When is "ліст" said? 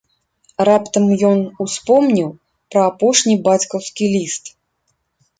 4.15-4.45